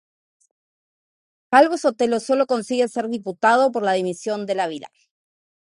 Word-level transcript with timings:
Calvo-Sotelo 1.51 2.19
solo 2.19 2.47
consigue 2.47 2.87
ser 2.87 3.07
diputado 3.07 3.71
por 3.71 3.83
la 3.83 3.91
dimisión 3.91 4.47
de 4.47 4.55
Lavilla. 4.55 4.89